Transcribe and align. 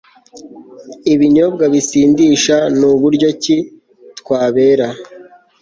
Ibinyobwa 1.13 1.63
bisindisha 1.73 2.57
Ni 2.77 2.89
buryo 3.01 3.27
ki 3.41 3.57
twabera 4.19 4.87